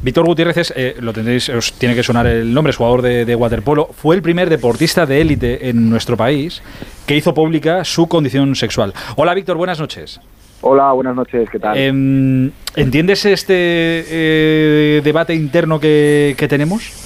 [0.00, 3.34] Víctor Gutiérrez eh, lo tendréis, os tiene que sonar el nombre, es jugador de, de
[3.34, 3.88] waterpolo.
[3.92, 6.62] Fue el primer deportista de élite en nuestro país
[7.06, 8.92] que hizo pública su condición sexual.
[9.16, 10.20] Hola Víctor, buenas noches.
[10.60, 11.76] Hola, buenas noches, ¿qué tal?
[11.76, 16.97] Em, ¿Entiendes este eh, debate interno que, que tenemos?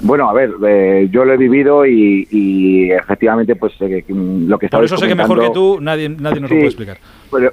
[0.00, 4.84] Bueno, a ver, eh, yo lo he vivido y, efectivamente, pues eh, lo que Por
[4.84, 6.98] eso sé que mejor que tú nadie, nadie nos lo puede explicar.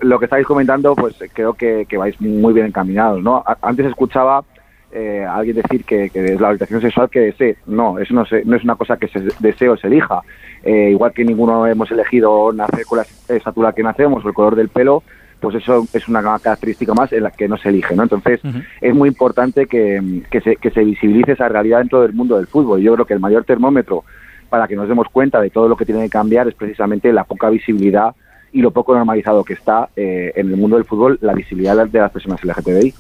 [0.01, 3.43] Lo que estáis comentando, pues creo que, vais muy bien encaminados, ¿no?
[3.61, 4.43] Antes escuchaba
[4.91, 7.57] eh, a alguien decir que, es la orientación sexual que desee.
[7.65, 10.21] No, eso no, no es una cosa que se desee o se elija.
[10.65, 13.05] igual que ninguno hemos elegido nacer con la
[13.35, 15.03] estatura que nacemos o el color del pelo,
[15.43, 18.03] pues eso es una característica más en la que no se elige, ¿no?
[18.03, 18.39] Entonces
[18.79, 22.79] es muy importante que, se, que se visibilice esa realidad dentro del mundo del fútbol.
[22.79, 24.05] Yo creo que el mayor termómetro
[24.49, 27.25] para que nos demos cuenta de todo lo que tiene que cambiar es precisamente la
[27.25, 28.15] poca visibilidad
[28.53, 31.99] y lo poco normalizado que está eh, en el mundo del fútbol la visibilidad de
[31.99, 32.93] las personas LGTBI.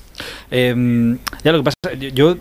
[0.51, 2.35] Eh, ya lo que pasa, yo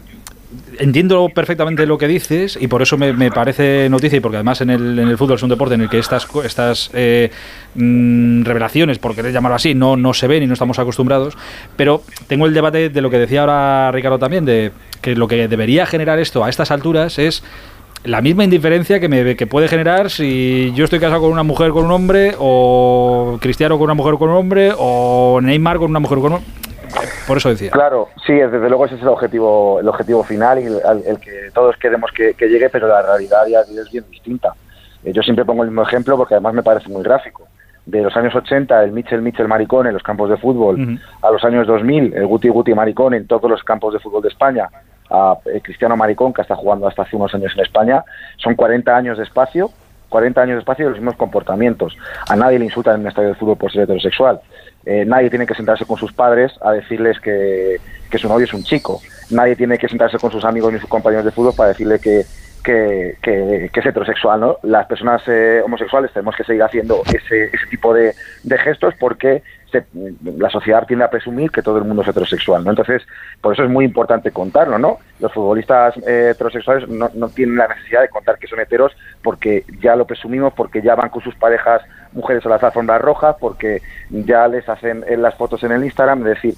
[0.79, 4.70] entiendo perfectamente lo que dices y por eso me, parece noticia y porque además en
[4.70, 7.31] el, en el, fútbol es un deporte en el que estas, estas eh,
[7.75, 11.36] mm, revelaciones, por querer llamarlo así, no, no se ven y no estamos acostumbrados,
[11.77, 15.48] pero tengo el debate de lo que decía ahora Ricardo también, de que lo que
[15.48, 17.42] debería generar esto a estas alturas es
[18.05, 21.70] la misma indiferencia que, me, que puede generar si yo estoy casado con una mujer
[21.70, 26.00] con un hombre o Cristiano con una mujer con un hombre o Neymar con una
[26.00, 26.62] mujer con un hombre
[27.27, 27.70] por eso decía.
[27.70, 31.77] Claro, sí, desde luego ese es el objetivo, el objetivo final y el, que todos
[31.77, 34.53] queremos que, llegue, pero la realidad ya es bien distinta.
[35.05, 37.48] Eh, yo siempre pongo el mismo ejemplo porque además me parece muy gráfico.
[37.84, 41.43] De los años 80, el Mitchell Mitchell Maricón en los campos de fútbol, a los
[41.45, 44.69] años 2000, el Guti Guti Maricón en todos los campos de fútbol de España,
[45.11, 48.05] a eh, Cristiano Maricón, que está jugando hasta hace unos años en España,
[48.37, 49.70] son 40 años de espacio
[50.13, 51.97] 40 años de espacio los mismos comportamientos.
[52.29, 54.41] A nadie le insultan en un estadio de fútbol por ser heterosexual.
[54.85, 57.81] Eh, nadie tiene que sentarse con sus padres a decirles que,
[58.19, 59.01] su novio es un chico.
[59.31, 62.25] Nadie tiene que sentarse con sus amigos ni sus compañeros de fútbol para decirle que,
[62.63, 63.17] que,
[63.73, 64.41] es heterosexual.
[64.41, 64.59] ¿no?
[64.63, 69.43] Las personas eh, homosexuales tenemos que seguir haciendo ese, ese tipo de, de gestos porque
[70.25, 72.71] la sociedad tiende a presumir que todo el mundo es heterosexual, ¿no?
[72.71, 73.03] Entonces,
[73.41, 74.99] por eso es muy importante contarlo, ¿no?
[75.21, 79.65] Los futbolistas eh, heterosexuales no, no, tienen la necesidad de contar que son heteros porque
[79.81, 83.83] ya lo presumimos, porque ya van con sus parejas mujeres a las alfombras rojas, porque
[84.11, 86.55] ya les hacen eh, las fotos en el Instagram, es decir,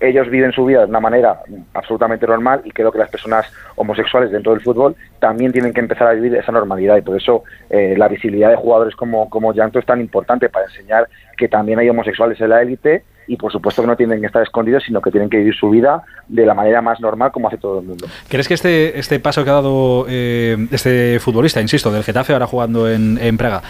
[0.00, 1.40] ellos viven su vida de una manera
[1.74, 3.46] absolutamente normal y creo que las personas
[3.76, 7.44] homosexuales dentro del fútbol también tienen que empezar a vivir esa normalidad y por eso
[7.70, 11.78] eh, la visibilidad de jugadores como, como Llanto es tan importante para enseñar que también
[11.78, 15.00] hay homosexuales en la élite y por supuesto que no tienen que estar escondidos, sino
[15.00, 17.86] que tienen que vivir su vida de la manera más normal como hace todo el
[17.86, 18.06] mundo.
[18.28, 22.46] ¿Crees que este, este paso que ha dado eh, este futbolista, insisto, del Getafe ahora
[22.46, 23.62] jugando en, en Praga,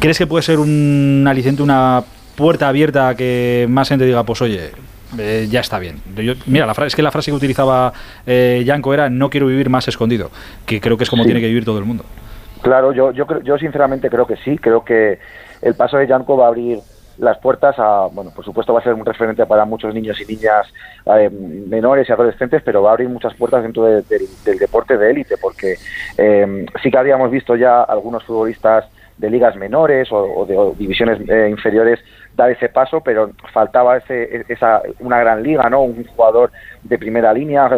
[0.00, 2.02] ¿crees que puede ser un aliciente, una
[2.34, 4.70] puerta abierta a que más gente diga, pues oye,
[5.18, 6.00] eh, ya está bien.
[6.46, 7.92] mira, la frase, es que la frase que utilizaba
[8.26, 10.30] eh, Yanko era no quiero vivir más escondido,
[10.66, 12.04] que creo que es como tiene que vivir todo el mundo.
[12.62, 15.18] Claro, yo, yo, yo sinceramente creo que sí, creo que
[15.62, 16.78] el paso de Yanko va a abrir
[17.20, 20.24] las puertas a, bueno, por supuesto va a ser un referente para muchos niños y
[20.24, 20.66] niñas
[21.06, 25.36] eh, menores y adolescentes, pero va a abrir muchas puertas dentro del deporte de élite,
[25.36, 25.74] porque
[26.16, 28.86] eh, sí que habíamos visto ya algunos futbolistas
[29.18, 32.00] de ligas menores o, de divisiones eh, inferiores
[32.40, 35.82] dar ese paso, pero faltaba ese, esa, una gran liga, ¿no?
[35.82, 36.50] Un jugador
[36.82, 37.68] de primera línea,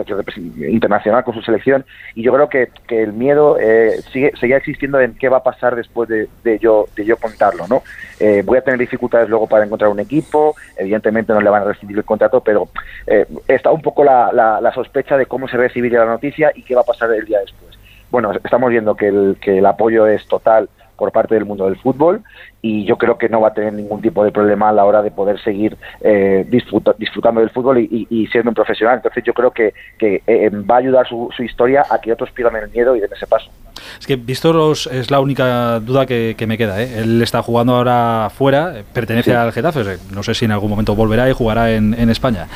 [0.69, 1.85] internacional con su selección,
[2.15, 5.43] y yo creo que, que el miedo eh, sigue, seguía existiendo en qué va a
[5.43, 7.83] pasar después de, de yo, de yo contarlo, ¿no?
[8.21, 11.67] Eh, voy a tener dificultades luego para encontrar un equipo, evidentemente no le van a
[11.67, 12.69] recibir el contrato, pero
[13.07, 16.75] eh, está un poco la, la, sospecha de cómo se recibiría la noticia y qué
[16.75, 17.77] va a pasar el día después.
[18.11, 20.69] Bueno, estamos viendo que el, que el apoyo es total
[21.03, 22.23] por parte del mundo del fútbol
[22.61, 25.03] y yo creo que no va a tener ningún tipo de problema a la hora
[25.03, 28.99] de poder seguir eh, disfrutando del fútbol y, siendo un profesional.
[28.99, 32.71] Entonces yo creo que, eh, va a ayudar su, historia a que otros pierdan el
[32.71, 33.51] miedo y den ese paso.
[33.99, 36.81] Es que visto es la única duda que, me queda.
[36.81, 37.01] ¿eh?
[37.01, 41.29] Él está jugando ahora fuera, pertenece al Getafe, no sé si en algún momento volverá
[41.29, 42.47] y jugará en, en España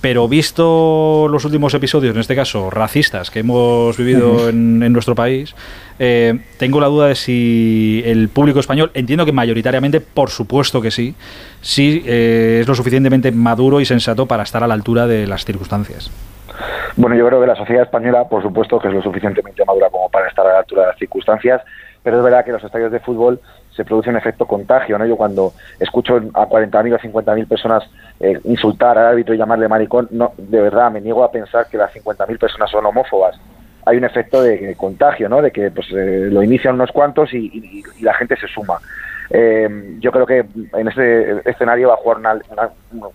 [0.00, 5.54] pero visto los últimos episodios, en este caso racistas, que hemos vivido en, nuestro país,
[5.98, 10.90] eh, tengo la duda de si el público español, entiendo que mayoritariamente, por supuesto que
[10.90, 11.14] sí,
[11.60, 15.44] sí eh, es lo suficientemente maduro y sensato para estar a la altura de las
[15.44, 16.10] circunstancias.
[16.96, 20.08] Bueno, yo creo que la sociedad española, por supuesto, que es lo suficientemente madura como
[20.08, 21.62] para estar a la altura de las circunstancias,
[22.02, 23.40] pero es verdad que los estadios de fútbol
[23.74, 25.06] se produce un efecto contagio, ¿no?
[25.06, 27.84] Yo cuando escucho a 40.000 o 50.000 personas
[28.18, 31.78] eh, insultar al árbitro y llamarle maricón, no, de verdad me niego a pensar que
[31.78, 33.38] las 50.000 personas son homófobas.
[33.86, 35.40] Hay un efecto de, contagio, ¿no?
[35.40, 38.78] De que pues, eh, lo inician unos cuantos y, la gente se suma.
[39.32, 42.18] Eh, yo creo que en ese escenario va a jugar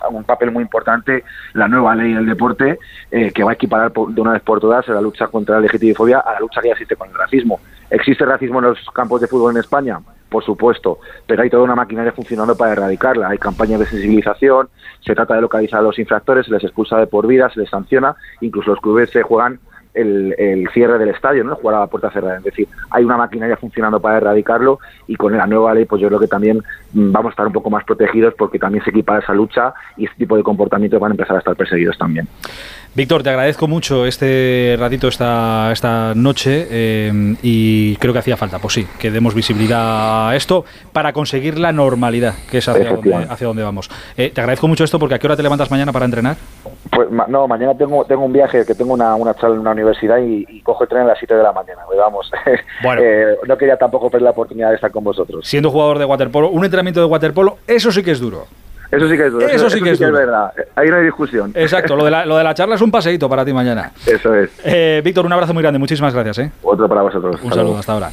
[0.09, 2.79] un papel muy importante la nueva ley del deporte
[3.11, 6.13] eh, que va a equiparar de una vez por todas la lucha contra la LGTBI
[6.13, 7.59] a la lucha que ya existe con el racismo.
[7.89, 9.99] ¿Existe racismo en los campos de fútbol en España?
[10.29, 13.29] Por supuesto, pero hay toda una maquinaria funcionando para erradicarla.
[13.29, 17.07] Hay campañas de sensibilización, se trata de localizar a los infractores, se les expulsa de
[17.07, 19.59] por vida, se les sanciona, incluso los clubes se juegan
[19.95, 21.55] el, cierre del estadio, ¿no?
[21.55, 22.37] jugar a la puerta cerrada.
[22.37, 26.07] Es decir, hay una maquinaria funcionando para erradicarlo y con la nueva ley, pues yo
[26.07, 26.61] creo que también
[26.93, 30.05] mm, vamos a estar un poco más protegidos porque también se equipa esa lucha y
[30.05, 32.27] este tipo de comportamientos van a empezar a estar perseguidos también.
[32.93, 38.59] Víctor, te agradezco mucho este ratito esta, esta noche eh, y creo que hacía falta,
[38.59, 40.63] pues sí, que demos visibilidad a esto
[40.93, 43.89] para conseguir la normalidad, que es hacia, donde, hacia donde vamos.
[44.15, 46.37] Eh, te agradezco mucho esto porque ¿a qué hora te levantas mañana para entrenar?
[46.95, 50.17] Pues no, mañana tengo tengo un viaje, que tengo una, una charla en una universidad
[50.17, 51.81] y, cojo el tren a las 7 de la mañana.
[51.85, 52.31] Pues vamos,
[52.83, 53.01] bueno.
[53.03, 55.47] Eh, no quería tampoco perder la oportunidad de estar con vosotros.
[55.47, 58.45] Siendo jugador de waterpolo, un entrenamiento de waterpolo, eso sí que es duro.
[58.91, 59.47] Eso sí que es duro.
[59.47, 60.53] Eso, sí, que, es, verdad.
[60.75, 61.51] Ahí no hay discusión.
[61.55, 61.95] Exacto.
[61.95, 63.91] Lo de, la, lo de la charla es un paseíto para ti mañana.
[64.05, 64.51] Eso es.
[64.63, 65.79] Eh, Víctor, un abrazo muy grande.
[65.79, 66.39] Muchísimas gracias.
[66.39, 66.51] ¿eh?
[66.61, 67.41] Otro para vosotros.
[67.43, 67.77] Un saludo.
[67.79, 68.11] Hasta ahora.